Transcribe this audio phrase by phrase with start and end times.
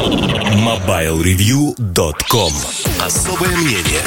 [0.00, 2.52] MobileReview.com
[3.04, 4.00] Особое мнение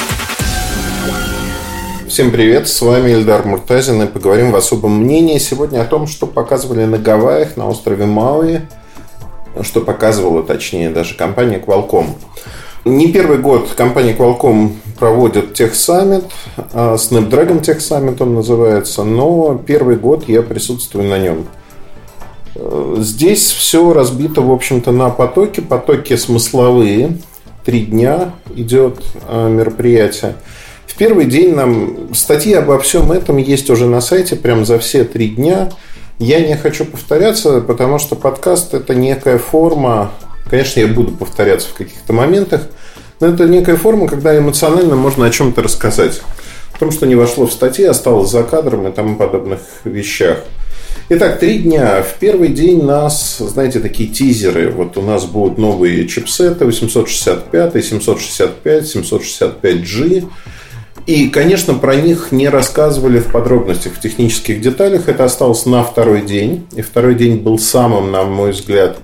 [2.08, 6.26] Всем привет, с вами Эльдар Муртазин и поговорим в особом мнении сегодня о том, что
[6.26, 8.62] показывали на Гавайях, на острове Мауи,
[9.62, 12.08] что показывала, точнее, даже компания Qualcomm.
[12.84, 16.24] Не первый год компания Qualcomm проводит техсаммит,
[16.72, 21.46] а Snapdragon техсаммит он называется, но первый год я присутствую на нем.
[22.98, 27.18] Здесь все разбито, в общем-то, на потоки, потоки смысловые.
[27.64, 30.36] Три дня идет а, мероприятие.
[30.86, 35.04] В первый день нам статьи обо всем этом есть уже на сайте, прям за все
[35.04, 35.70] три дня.
[36.18, 40.12] Я не хочу повторяться, потому что подкаст это некая форма
[40.48, 42.62] Конечно, я буду повторяться в каких-то моментах,
[43.20, 46.20] но это некая форма, когда эмоционально можно о чем-то рассказать.
[46.74, 50.44] О том, что не вошло в статьи, осталось за кадром и тому подобных вещах.
[51.10, 52.02] Итак, три дня.
[52.02, 54.70] В первый день нас, знаете, такие тизеры.
[54.70, 60.26] Вот у нас будут новые чипсеты 865, 765, 765G.
[61.06, 65.08] И, конечно, про них не рассказывали в подробностях, в технических деталях.
[65.08, 66.66] Это осталось на второй день.
[66.74, 68.96] И второй день был самым, на мой взгляд,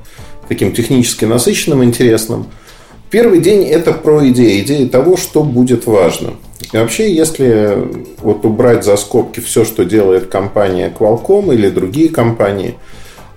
[0.48, 2.46] таким технически насыщенным, интересным.
[3.10, 6.34] Первый день это про идеи, идеи того, что будет важно.
[6.72, 12.76] И вообще, если вот убрать за скобки все, что делает компания Qualcomm или другие компании,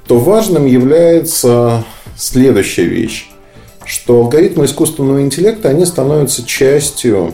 [0.08, 1.84] то важным является
[2.16, 3.30] следующая вещь,
[3.86, 7.34] что алгоритмы искусственного интеллекта, они становятся частью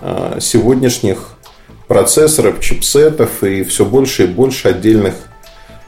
[0.00, 1.36] а, сегодняшних
[1.86, 5.14] процессоров, чипсетов и все больше и больше отдельных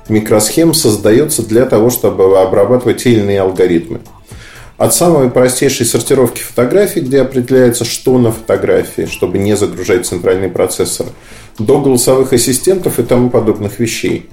[0.08, 4.00] микросхем создается для того, чтобы обрабатывать те или иные алгоритмы.
[4.78, 11.06] От самой простейшей сортировки фотографий, где определяется, что на фотографии, чтобы не загружать центральный процессор,
[11.58, 14.30] до голосовых ассистентов и тому подобных вещей.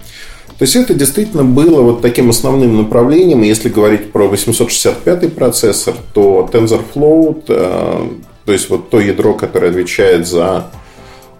[0.60, 3.44] То есть это действительно было вот таким основным направлением.
[3.44, 8.08] И если говорить про 865 процессор, то TensorFlow, э,
[8.46, 10.68] то есть вот то ядро, которое отвечает за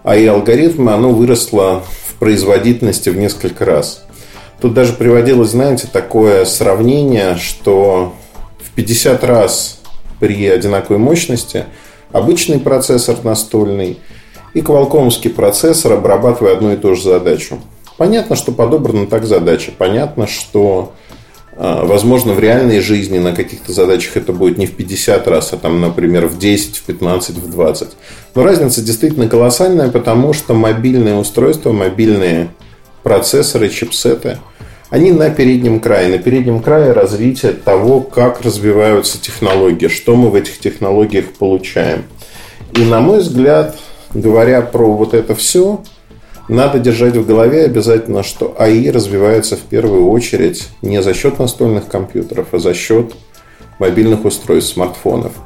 [0.02, 4.04] AI-алгоритмы, оно выросло в производительности в несколько раз.
[4.60, 8.14] Тут даже приводилось, знаете, такое сравнение, что
[8.76, 9.80] 50 раз
[10.20, 11.64] при одинаковой мощности
[12.12, 13.98] обычный процессор настольный
[14.54, 17.58] и квалкомский процессор обрабатывая одну и ту же задачу.
[17.96, 19.72] Понятно, что подобрана так задача.
[19.76, 20.92] Понятно, что
[21.56, 25.56] а, Возможно, в реальной жизни на каких-то задачах это будет не в 50 раз, а
[25.56, 27.88] там, например, в 10, в 15, в 20.
[28.34, 32.50] Но разница действительно колоссальная, потому что мобильные устройства, мобильные
[33.02, 34.38] процессоры, чипсеты,
[34.90, 36.08] они на переднем крае.
[36.08, 42.04] На переднем крае развитие того, как развиваются технологии, что мы в этих технологиях получаем.
[42.74, 43.76] И, на мой взгляд,
[44.14, 45.82] говоря про вот это все,
[46.48, 51.88] надо держать в голове обязательно, что АИ развивается в первую очередь не за счет настольных
[51.88, 53.14] компьютеров, а за счет
[53.78, 55.32] мобильных устройств, смартфонов–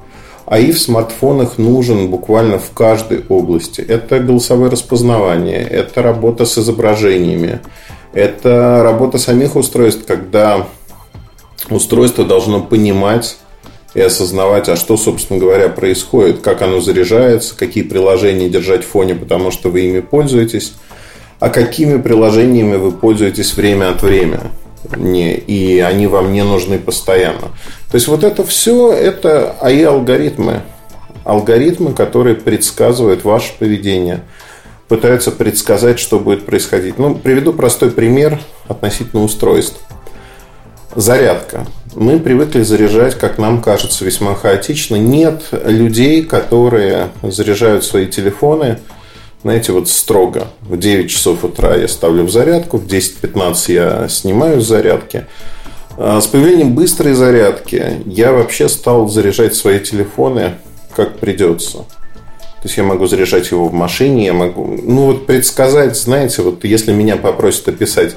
[0.51, 3.81] АИ в смартфонах нужен буквально в каждой области.
[3.81, 7.61] Это голосовое распознавание, это работа с изображениями,
[8.13, 10.67] это работа самих устройств, когда
[11.69, 13.37] устройство должно понимать
[13.95, 19.15] и осознавать, а что, собственно говоря, происходит, как оно заряжается, какие приложения держать в фоне,
[19.15, 20.75] потому что вы ими пользуетесь,
[21.41, 24.51] а какими приложениями вы пользуетесь время от времени
[24.99, 27.49] и они вам не нужны постоянно.
[27.91, 30.63] То есть вот это все, это АИ-алгоритмы.
[31.25, 34.23] Алгоритмы, которые предсказывают ваше поведение,
[34.91, 36.99] пытаются предсказать, что будет происходить.
[36.99, 39.81] Ну, приведу простой пример относительно устройств.
[40.95, 41.67] Зарядка.
[41.95, 44.97] Мы привыкли заряжать, как нам кажется, весьма хаотично.
[44.97, 48.79] Нет людей, которые заряжают свои телефоны–
[49.43, 50.49] знаете, вот строго.
[50.61, 55.27] В 9 часов утра я ставлю в зарядку, в 10-15 я снимаю с зарядки.
[55.97, 60.57] А с появлением быстрой зарядки я вообще стал заряжать свои телефоны
[60.95, 61.87] как придется.
[62.63, 66.65] То есть я могу заряжать его в машине, я могу, ну вот предсказать, знаете, вот
[66.65, 68.17] если меня попросят описать,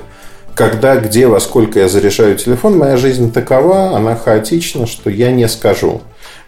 [0.53, 5.47] когда, где, во сколько я заряжаю телефон, моя жизнь такова, она хаотична, что я не
[5.47, 6.01] скажу.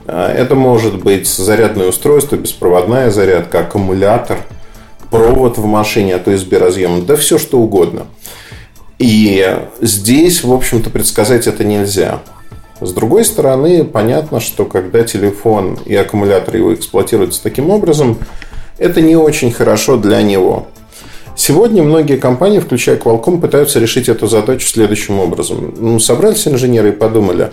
[0.06, 4.38] А это может быть зарядное устройство, беспроводная зарядка, аккумулятор–
[5.16, 8.08] провод в машине, а то USB разъем, да все что угодно.
[9.00, 12.22] И здесь, в общем-то, предсказать это нельзя.
[12.82, 18.18] С другой стороны, понятно, что когда телефон и аккумулятор его эксплуатируются таким образом,
[18.78, 20.68] это не очень хорошо для него.
[21.38, 25.74] Сегодня многие компании, включая Qualcomm, пытаются решить эту задачу следующим образом.
[25.78, 27.52] Ну, собрались инженеры и подумали,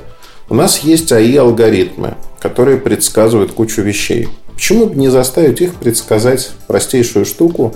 [0.49, 4.29] у нас есть АИ-алгоритмы, которые предсказывают кучу вещей.
[4.55, 7.75] Почему бы не заставить их предсказать простейшую штуку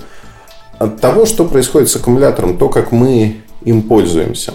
[0.79, 4.53] от того, что происходит с аккумулятором, то, как мы им пользуемся.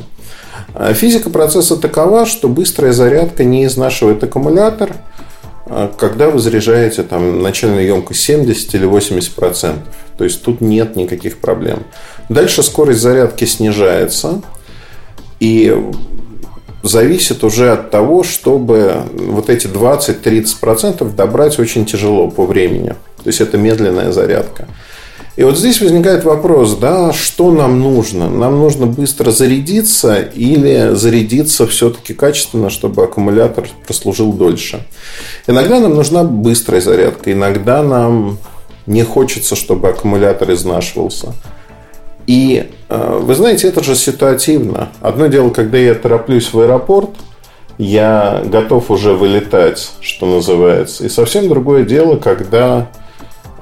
[0.75, 4.93] А физика процесса такова, что быстрая зарядка не изнашивает аккумулятор,
[5.67, 9.95] а когда вы заряжаете там начальную емкость 70 или 80 процентов.
[10.19, 11.85] То есть тут нет никаких проблем.
[12.29, 14.43] Дальше скорость зарядки снижается.
[15.41, 15.77] И
[16.83, 22.95] зависит уже от того, чтобы вот эти 20-30% добрать очень тяжело по времени.
[23.23, 24.69] То есть это медленная зарядка.
[25.37, 28.29] И вот здесь возникает вопрос, да, что нам нужно?
[28.29, 34.87] Нам нужно быстро зарядиться или зарядиться все-таки качественно, чтобы аккумулятор прослужил дольше?
[35.46, 38.38] Иногда нам нужна быстрая зарядка, иногда нам
[38.87, 41.32] не хочется, чтобы аккумулятор изнашивался.
[42.26, 44.90] И э, вы знаете, это же ситуативно.
[45.00, 47.11] Одно дело, когда я тороплюсь в аэропорт,
[47.79, 51.05] я готов уже вылетать, что называется.
[51.05, 52.90] И совсем другое дело, когда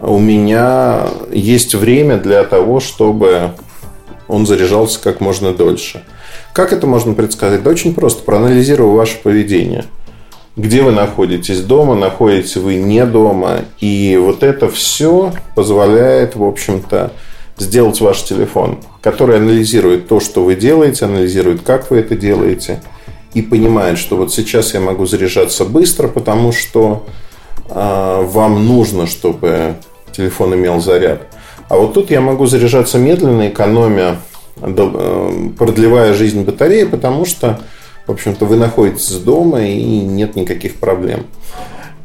[0.00, 3.50] у меня есть время для того, чтобы
[4.28, 6.02] он заряжался как можно дольше.
[6.52, 7.62] Как это можно предсказать?
[7.62, 9.84] Да очень просто, проанализируя ваше поведение.
[10.56, 13.60] Где вы находитесь дома, находитесь вы не дома.
[13.80, 17.12] И вот это все позволяет, в общем-то,
[17.58, 22.82] сделать ваш телефон, который анализирует то, что вы делаете, анализирует, как вы это делаете,
[23.34, 27.06] и понимает, что вот сейчас я могу заряжаться быстро, потому что
[27.68, 29.76] э, вам нужно, чтобы
[30.12, 31.22] телефон имел заряд.
[31.68, 34.16] А вот тут я могу заряжаться медленно, экономя,
[34.60, 37.60] э, продлевая жизнь батареи, потому что,
[38.06, 41.26] в общем-то, вы находитесь дома и нет никаких проблем.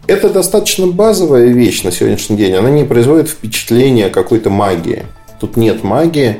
[0.07, 2.54] Это достаточно базовая вещь на сегодняшний день.
[2.54, 5.04] Она не производит впечатления какой-то магии.
[5.40, 6.38] Тут нет магии,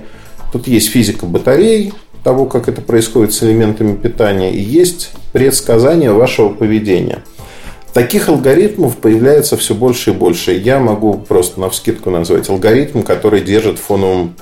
[0.54, 1.94] тут есть физика батарей,
[2.26, 7.20] того, как это происходит с элементами питания, и есть предсказание вашего поведения.
[7.96, 10.52] Таких алгоритмов появляется все больше и больше.
[10.52, 14.36] Я могу просто на вскидку назвать алгоритм, который держит в фоновом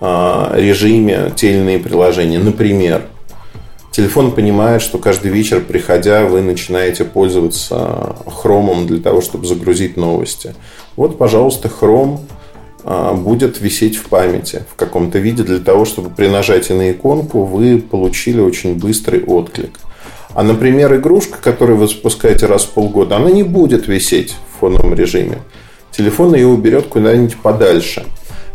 [0.00, 2.38] а, режиме те или иные приложения.
[2.38, 3.02] Например,
[3.90, 10.54] телефон понимает, что каждый вечер, приходя, вы начинаете пользоваться хромом для того, чтобы загрузить новости.
[10.94, 12.20] Вот, пожалуйста, хром
[12.84, 17.42] а, будет висеть в памяти в каком-то виде для того, чтобы при нажатии на иконку
[17.46, 19.80] вы получили очень быстрый отклик.
[20.36, 24.92] А, например, игрушка, которую вы запускаете раз в полгода, она не будет висеть в фоновом
[24.92, 25.38] режиме.
[25.90, 28.04] Телефон ее уберет куда-нибудь подальше.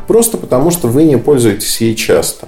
[0.06, 2.48] Просто потому, что вы не пользуетесь ей часто.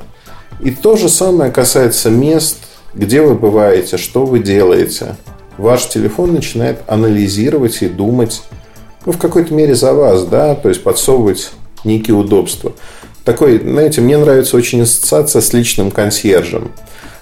[0.61, 2.59] И то же самое касается мест,
[2.93, 5.15] где вы бываете, что вы делаете.
[5.57, 8.43] Ваш телефон начинает анализировать и думать
[9.03, 11.49] ну, в какой-то мере за вас, да, то есть подсовывать
[11.83, 12.73] некие удобства.
[13.25, 16.71] Такой, знаете, мне нравится очень ассоциация с личным консьержем.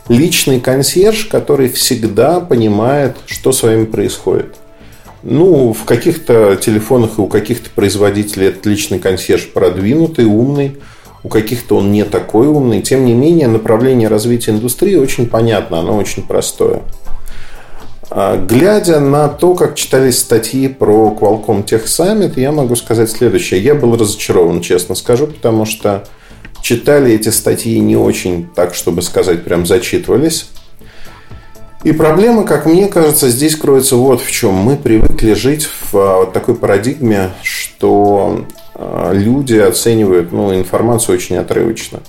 [0.08, 4.56] Личный консьерж, который всегда понимает, что с вами происходит.
[5.24, 10.78] Ну, в каких-то телефонах и у каких-то производителей этот личный консьерж продвинутый, умный,
[11.24, 12.82] у каких-то он не такой умный.
[12.82, 16.82] Тем не менее, направление развития индустрии очень понятно, оно очень простое.
[18.10, 23.62] А, глядя на то, как читались статьи про Qualcomm Tech Summit, я могу сказать следующее.
[23.62, 26.04] Я был разочарован, честно скажу, потому что
[26.62, 30.50] читали эти статьи не очень, так чтобы сказать, прям зачитывались.
[31.84, 34.54] И проблема, как мне кажется, здесь кроется вот в чем.
[34.54, 42.02] Мы привыкли жить в а, такой парадигме, что а, люди оценивают ну, информацию очень отрывочно.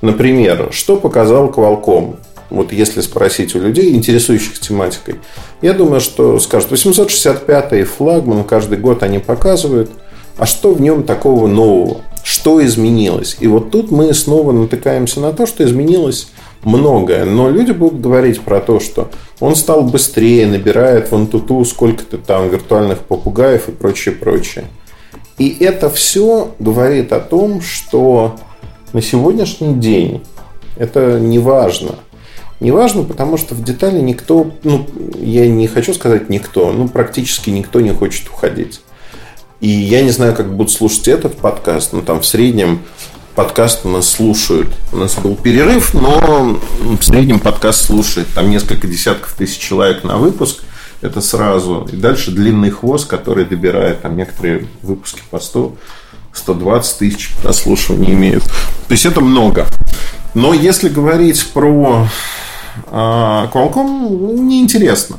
[0.00, 2.16] Например, что показал Qualcomm?
[2.52, 5.16] вот если спросить у людей, интересующих тематикой,
[5.62, 9.90] я думаю, что скажут, 865-й флагман каждый год они показывают,
[10.36, 12.02] а что в нем такого нового?
[12.22, 13.36] Что изменилось?
[13.40, 16.28] И вот тут мы снова натыкаемся на то, что изменилось
[16.62, 17.24] многое.
[17.24, 19.10] Но люди будут говорить про то, что
[19.40, 24.66] он стал быстрее, набирает вон туту сколько-то там виртуальных попугаев и прочее, прочее.
[25.38, 28.36] И это все говорит о том, что
[28.92, 30.22] на сегодняшний день
[30.76, 31.96] это не важно–
[32.62, 34.86] Неважно, потому что в детали никто, ну,
[35.18, 38.82] я не хочу сказать никто, ну, практически никто не хочет уходить.
[39.62, 42.80] И я не знаю, как будут слушать этот подкаст, но там в среднем
[43.36, 44.66] подкаст у нас слушают.
[44.90, 50.16] У нас был перерыв, но в среднем подкаст слушает там несколько десятков тысяч человек на
[50.16, 50.64] выпуск.
[51.00, 51.88] Это сразу.
[51.92, 55.76] И дальше длинный хвост, который добирает там некоторые выпуски по 100,
[56.32, 58.42] 120 тысяч прослушиваний имеют.
[58.42, 59.68] То есть это много.
[60.34, 62.08] Но если говорить про
[62.90, 65.18] а Qualcomm неинтересно.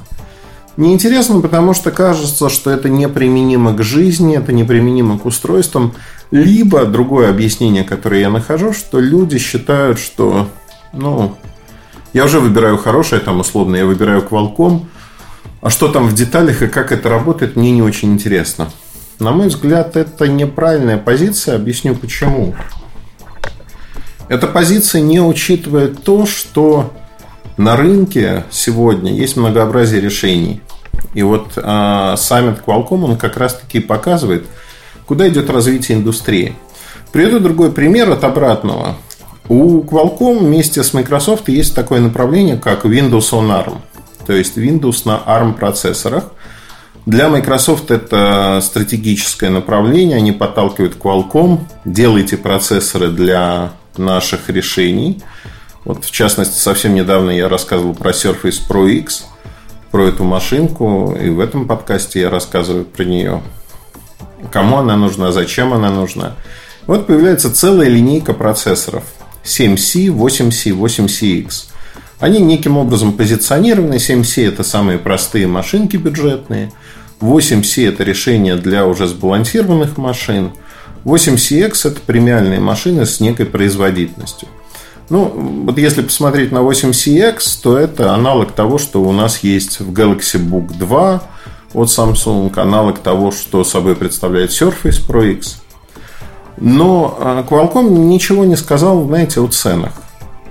[0.76, 5.94] Неинтересно, потому что кажется, что это неприменимо к жизни, это неприменимо к устройствам.
[6.32, 10.50] Либо другое объяснение, которое я нахожу, что люди считают, что,
[10.92, 11.38] ну,
[12.14, 14.86] я уже выбираю хорошее, там условно, я выбираю Qualcomm,
[15.62, 18.70] а что там в деталях и как это работает, мне не очень интересно.
[19.20, 21.56] На мой взгляд, это неправильная позиция.
[21.56, 22.56] Объясню почему.
[24.28, 26.92] Эта позиция не учитывает то, что
[27.58, 30.62] на рынке сегодня есть многообразие решений.
[31.14, 34.46] И вот э, саммит Qualcomm, он как раз-таки показывает,
[35.06, 36.56] куда идет развитие индустрии.
[37.12, 38.96] Приведу другой пример от обратного.
[39.50, 43.78] У Qualcomm вместе с Microsoft есть такое направление, как Windows on ARM.
[44.26, 46.32] То есть Windows на ARM процессорах.
[47.06, 50.18] Для Microsoft это стратегическое направление.
[50.18, 51.60] Они подталкивают Qualcomm.
[51.84, 55.22] Делайте процессоры для наших решений.
[55.86, 59.26] Вот, в частности, совсем недавно я рассказывал про Surface Pro X,
[59.92, 63.42] про эту машинку, и в этом подкасте я рассказываю про нее.
[64.52, 66.36] Кому она нужна, зачем она нужна.
[66.88, 69.04] Вот появляется целая линейка процессоров.
[69.44, 71.66] 7C, 8C, 8CX.
[72.20, 73.96] Они неким образом позиционированы.
[73.96, 76.72] 7C это самые простые машинки бюджетные.
[77.20, 80.52] 8C это решение для уже сбалансированных машин.
[81.06, 84.48] 8CX это премиальные машины с некой производительностью.
[85.10, 89.92] Ну, вот если посмотреть на 8CX, то это аналог того, что у нас есть в
[89.92, 91.24] Galaxy Book 2
[91.74, 95.62] от Samsung, аналог того, что собой представляет Surface Pro X.
[96.58, 99.94] Но а, Qualcomm ничего не сказал, знаете, о ценах.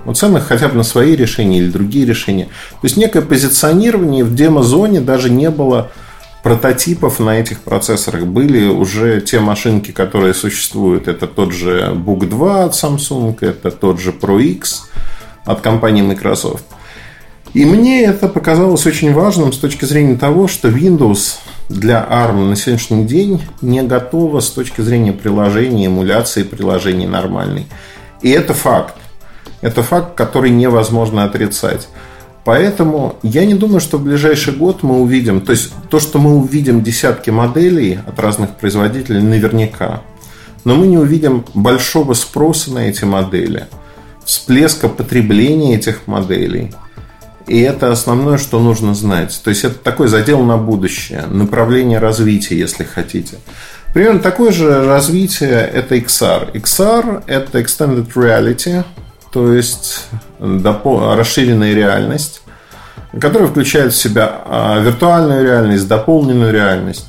[0.05, 2.45] О ценах хотя бы на свои решения или другие решения.
[2.45, 5.91] То есть некое позиционирование в демо-зоне даже не было
[6.43, 8.27] прототипов на этих процессорах.
[8.27, 11.07] Были уже те машинки, которые существуют.
[11.07, 14.89] Это тот же Book 2 от Samsung, это тот же Pro X
[15.45, 16.65] от компании Microsoft.
[17.53, 21.37] И мне это показалось очень важным с точки зрения того, что Windows
[21.69, 27.67] для ARM на сегодняшний день не готова с точки зрения приложения, эмуляции приложений нормальной.
[28.21, 28.95] И это факт.
[29.61, 31.87] Это факт, который невозможно отрицать.
[32.45, 36.35] Поэтому я не думаю, что в ближайший год мы увидим, то есть то, что мы
[36.35, 40.01] увидим десятки моделей от разных производителей, наверняка.
[40.65, 43.67] Но мы не увидим большого спроса на эти модели,
[44.25, 46.73] всплеска потребления этих моделей.
[47.47, 49.39] И это основное, что нужно знать.
[49.43, 53.37] То есть это такой задел на будущее, направление развития, если хотите.
[53.93, 56.53] Примерно такое же развитие это XR.
[56.53, 58.83] XR это Extended Reality,
[59.33, 60.05] то есть
[60.39, 62.43] расширенная реальность,
[63.19, 67.07] которая включает в себя а, виртуальную реальность, дополненную реальность.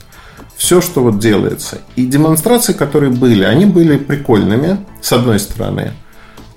[0.56, 1.78] Все, что вот делается.
[1.96, 5.92] И демонстрации, которые были, они были прикольными, с одной стороны.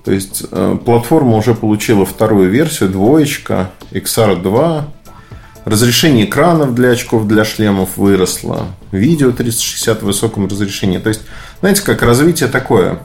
[0.06, 4.84] То есть э, платформа уже получила вторую версию, двоечка, XR2.
[5.66, 8.68] Разрешение экранов для очков для шлемов выросло.
[8.92, 11.00] Видео 360 в высоком разрешении.
[11.00, 11.24] То есть,
[11.60, 13.00] знаете, как развитие такое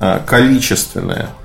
[0.00, 1.30] а, количественное–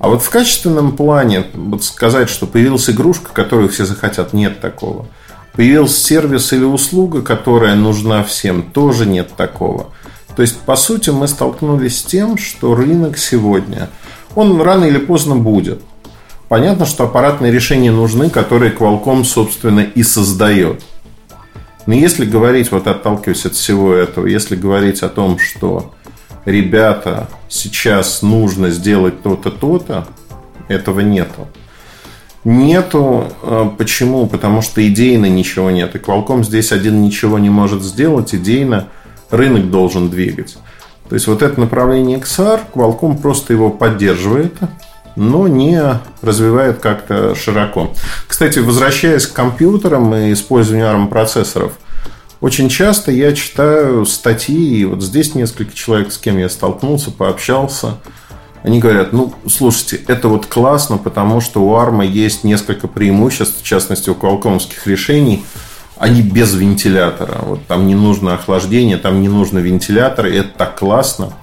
[0.00, 5.06] а вот в качественном плане, вот сказать, что появилась игрушка, которую все захотят, нет такого.
[5.52, 9.90] Появился сервис или услуга, которая нужна всем, тоже нет такого.
[10.34, 13.90] То есть, по сути, мы столкнулись с тем, что рынок сегодня,
[14.34, 15.82] он рано или поздно будет.
[16.48, 20.82] Понятно, что аппаратные решения нужны, которые Qualcomm, собственно, и создает.
[21.84, 25.92] Но если говорить, вот отталкиваясь от всего этого, если говорить о том, что
[26.44, 30.06] ребята, сейчас нужно сделать то-то, то-то,
[30.68, 31.48] этого нету.
[32.44, 33.28] Нету.
[33.42, 34.26] Э, почему?
[34.26, 35.94] Потому что идейно ничего нет.
[35.94, 38.34] И Qualcomm здесь один ничего не может сделать.
[38.34, 38.88] Идейно
[39.30, 40.56] рынок должен двигать.
[41.08, 44.54] То есть вот это направление XR, Qualcomm просто его поддерживает,
[45.16, 45.82] но не
[46.22, 47.92] развивает как-то широко.
[48.28, 51.72] Кстати, возвращаясь к компьютерам и использованию ARM-процессоров–
[52.40, 57.98] очень часто я читаю статьи, и вот здесь несколько человек, с кем я столкнулся, пообщался.
[58.62, 63.64] Они говорят, ну, слушайте, это вот классно, потому что у ARM есть несколько преимуществ, в
[63.64, 65.44] частности, у квалкомских решений.
[65.98, 67.40] Они без вентилятора.
[67.42, 71.34] Вот там не нужно охлаждение, там не нужно вентилятор, и это так классно.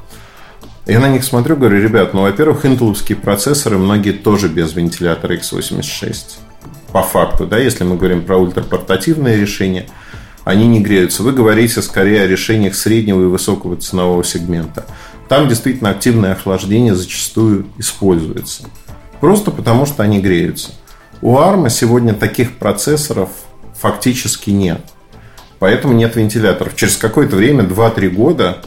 [0.87, 6.37] Я на них смотрю, говорю, ребят, ну, во-первых, интеловские процессоры, многие тоже без вентилятора x86.
[6.91, 9.85] По факту, да, если мы говорим про ультрапортативные решения–
[10.47, 11.23] они не греются.
[11.23, 14.85] Вы говорите скорее о решениях среднего и высокого ценового сегмента.
[15.27, 18.63] Там действительно активное охлаждение зачастую используется.
[19.19, 20.71] Просто потому, что они греются.
[21.21, 23.29] У ARM сегодня таких процессоров
[23.77, 24.79] фактически нет.
[25.59, 26.77] Поэтому нет вентиляторов.
[26.77, 28.59] Через какое-то время, 2-3 года,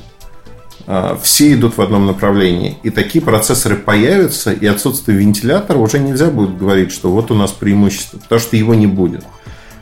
[0.86, 2.76] а, все идут в одном направлении.
[2.82, 7.52] И такие процессоры появятся, и отсутствие вентилятора уже нельзя будет говорить, что вот у нас
[7.52, 9.24] преимущество, потому что его не будет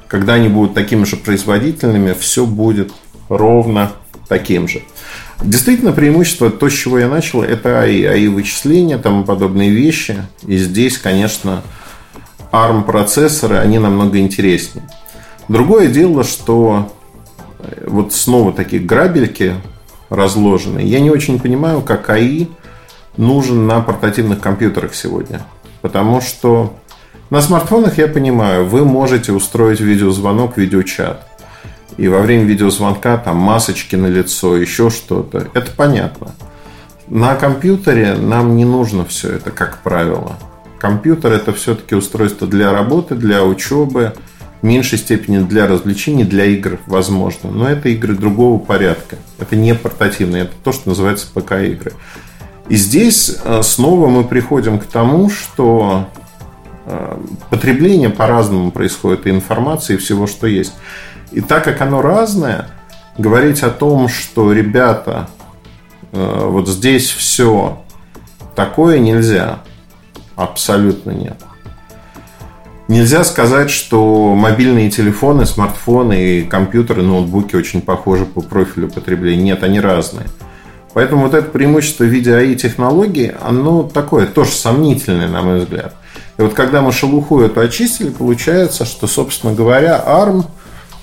[0.09, 2.93] когда они будут такими же производительными, все будет
[3.29, 3.93] ровно
[4.29, 4.83] таким же.
[5.43, 10.17] Действительно, преимущество, то, с чего я начал, это АИ, АИ-вычисления, тому подобные вещи.
[10.47, 11.63] И здесь, конечно,
[12.51, 14.89] ARM-процессоры, они намного интереснее.
[15.49, 16.93] Другое дело, что
[17.61, 19.55] э, вот снова такие грабельки
[20.09, 20.81] разложены.
[20.81, 22.49] Я не очень понимаю, как АИ
[23.17, 25.43] нужен на портативных компьютерах сегодня.
[25.83, 26.75] Потому что
[27.31, 31.27] На смартфонах, я понимаю, вы можете устроить видеозвонок, видеочат.
[31.99, 35.49] И во время видеозвонка там масочки на лицо, еще что-то.
[35.53, 36.29] Это понятно.
[37.07, 40.37] На компьютере нам не нужно все это, как правило.
[40.79, 44.15] Компьютер это все-таки устройство для работы, для учебы,
[44.63, 47.51] в меньшей степени для развлечений, для игр, возможно.
[47.51, 49.17] Но это игры другого порядка.
[49.39, 51.93] Это не портативные, это то, что называется ПК-игры.
[52.71, 56.09] И здесь э, снова мы приходим к тому, что
[57.51, 60.75] потребление по-разному происходит и информации, и всего, что есть.
[61.33, 62.69] И так как оно разное,
[63.19, 65.29] говорить о том, что ребята,
[66.13, 67.83] э, вот здесь все
[68.55, 69.61] такое нельзя.
[70.37, 71.37] Абсолютно нет.
[72.89, 79.43] Нельзя сказать, что мобильные телефоны, смартфоны и компьютеры, ноутбуки очень похожи по профилю потребления.
[79.43, 80.27] Нет, они разные.
[80.95, 85.95] Поэтому вот это преимущество в виде АИ технологий, оно такое, тоже сомнительное, на мой взгляд.
[86.39, 90.45] И вот когда мы шелуху эту очистили, получается, что, собственно говоря, ARM,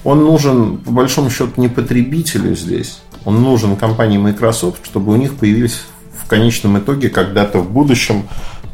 [0.06, 3.00] он нужен, по большому счету, не потребителю здесь.
[3.26, 5.82] Он нужен компании Microsoft, чтобы у них появились
[6.24, 8.28] в конечном итоге когда-то в будущем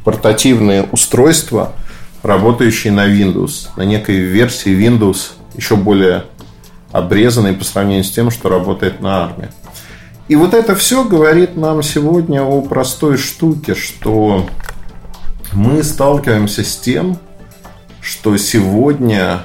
[0.04, 1.74] портативные устройства,
[2.22, 6.26] работающие на Windows, на некой версии Windows, еще более
[6.92, 9.50] обрезанной по сравнению с тем, что работает на армии.
[10.28, 14.46] И вот это все говорит нам сегодня о простой штуке, что
[15.54, 17.18] мы сталкиваемся с тем,
[18.02, 19.42] что сегодня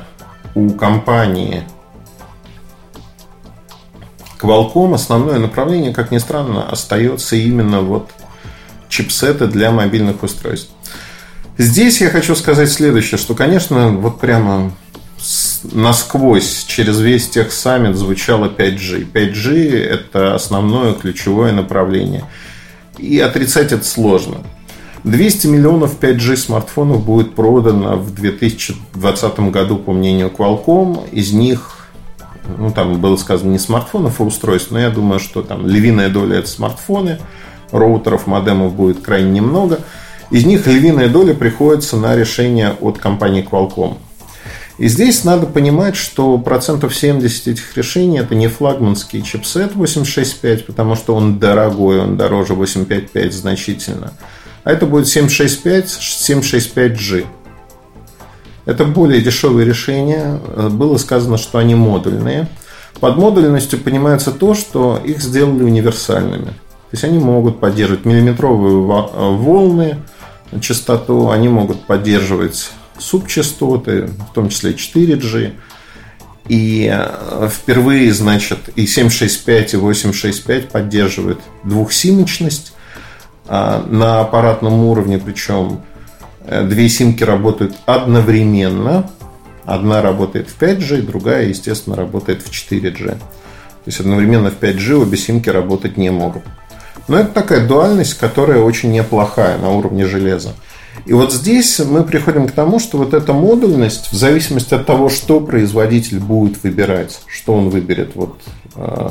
[0.54, 1.64] у компании
[4.38, 8.10] Qualcomm основное направление, как ни странно, остается именно вот
[8.88, 10.70] чипсеты для мобильных устройств.
[11.58, 14.72] Здесь я хочу сказать следующее, что, конечно, вот прямо
[15.72, 19.10] насквозь через весь тех саммит звучало 5G.
[19.10, 22.24] 5G– это основное ключевое направление.
[22.98, 24.38] И отрицать это сложно.
[25.06, 31.08] 200 миллионов 5G смартфонов будет продано в 2020 году, по мнению Qualcomm.
[31.12, 31.86] Из них,
[32.58, 36.38] ну, там было сказано не смартфонов, а устройств, но я думаю, что там львиная доля–
[36.38, 37.20] это смартфоны,
[37.70, 39.78] роутеров, модемов будет крайне немного.
[40.32, 43.98] Из них львиная доля приходится на решение от компании Qualcomm.
[44.78, 50.96] И здесь надо понимать, что процентов 70 этих решений это не флагманский чипсет 865, потому
[50.96, 54.12] что он дорогой, он дороже 855 значительно.
[54.66, 57.24] А это будет 765, 765G.
[58.64, 60.40] Это более дешевые решения.
[60.72, 62.48] Было сказано, что они модульные.
[62.98, 66.46] Под модульностью понимается то, что их сделали универсальными.
[66.46, 69.98] То есть они могут поддерживать миллиметровые волны,
[70.60, 75.52] частоту, они могут поддерживать субчастоты, в том числе 4G.
[76.48, 82.72] И э, впервые, значит, и 765, и 865 поддерживают двухсимочность
[83.48, 85.80] на аппаратном уровне, причем
[86.44, 89.10] э, две симки работают одновременно.
[89.64, 93.08] Одна работает в 5G, другая, естественно, работает в 4G.
[93.08, 93.16] То
[93.86, 96.42] есть одновременно в 5G обе симки работать не могут.
[97.08, 100.54] Но это такая дуальность, которая очень неплохая на уровне железа.
[101.04, 105.08] И вот здесь мы приходим к тому, что вот эта модульность, в зависимости от того,
[105.08, 108.40] что производитель будет выбирать, что он выберет, вот
[108.74, 109.10] э,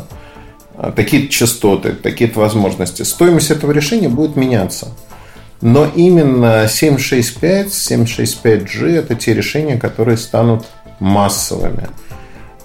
[0.96, 4.90] такие частоты, такие возможности, стоимость этого решения будет меняться.
[5.62, 10.66] Но именно 765, 765G это те решения, которые станут
[11.00, 11.88] массовыми.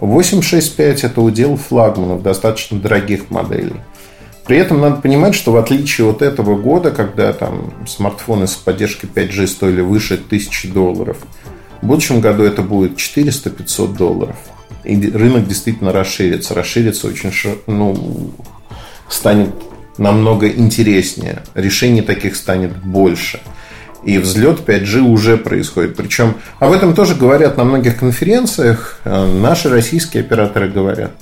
[0.01, 3.77] 865 это удел флагманов, достаточно дорогих моделей.
[4.47, 9.09] При этом надо понимать, что в отличие от этого года, когда там смартфоны с поддержкой
[9.15, 11.19] 5G стоили выше 1000 долларов,
[11.83, 14.37] в будущем году это будет 400-500 долларов.
[14.85, 16.55] И рынок действительно расширится.
[16.55, 17.33] Расширится очень,
[17.67, 18.33] ну,
[19.09, 19.51] станет
[19.99, 21.43] намного интереснее.
[21.55, 23.41] Решений таких станет больше.
[24.03, 25.97] И взлет 5G уже происходит.
[25.97, 29.01] Причем об этом тоже говорят на многих конференциях.
[29.05, 31.13] Э, наши российские операторы говорят.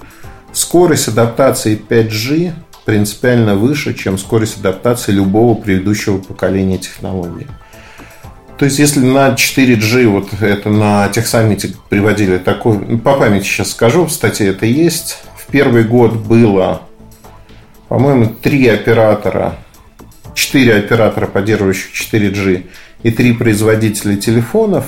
[0.52, 2.52] Скорость адаптации 5G
[2.84, 7.46] принципиально выше, чем скорость адаптации любого предыдущего поколения технологий.
[8.58, 13.44] То есть, если на 4G, вот это на тех саммите приводили такой, ну, по памяти
[13.44, 15.18] сейчас скажу, в статье это есть.
[15.36, 16.82] В первый год было,
[17.88, 19.56] по-моему, три оператора,
[20.34, 22.66] четыре оператора, поддерживающих 4G,
[23.04, 24.86] и три производителя телефонов,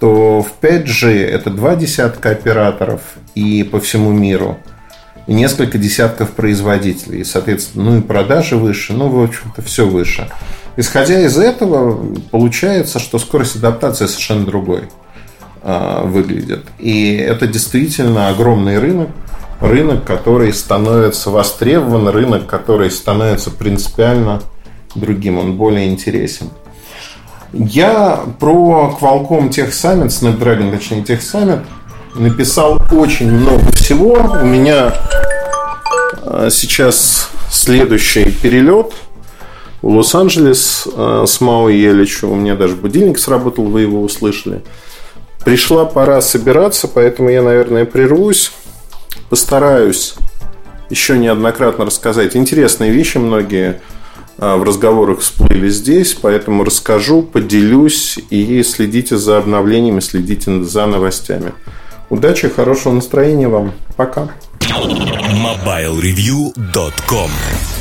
[0.00, 3.00] то в 5G это два десятка операторов
[3.36, 4.58] и по всему миру–
[5.26, 7.20] и несколько десятков производителей.
[7.20, 10.28] И, соответственно, ну и продажи выше, ну, в общем-то, все выше.
[10.76, 14.88] Исходя из этого, получается, что скорость адаптации совершенно другой
[15.62, 16.66] э, выглядит.
[16.78, 19.10] И это действительно огромный рынок,
[19.60, 24.42] рынок, который становится востребован, рынок, который становится принципиально
[24.94, 26.50] другим, он более интересен.
[27.52, 31.64] Я про Qualcomm Tech Summit, Snapdragon, точнее, Tech Summit,
[32.16, 34.14] написал очень много всего.
[34.42, 34.92] У меня
[36.22, 38.92] а, сейчас следующий перелет
[39.84, 42.30] Лос-Анджелес а, с Мао Еличу.
[42.30, 44.62] У меня даже будильник сработал, вы его услышали.
[45.44, 48.50] Пришла пора собираться, поэтому я, наверное, прервусь.
[49.28, 50.14] Постараюсь
[50.88, 53.82] еще неоднократно рассказать интересные вещи многие
[54.38, 61.52] а, в разговорах всплыли здесь, поэтому расскажу, поделюсь и следите за обновлениями, следите за новостями.
[62.08, 63.74] Удачи, хорошего настроения вам.
[63.96, 64.30] Пока.
[64.60, 67.30] MobileReview.com